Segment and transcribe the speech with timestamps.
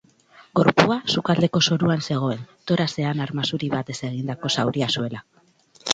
[0.59, 5.23] Gorpua sukaldeko zoruan zegoen, toraxean arma zuri batez egindako zauria zuela.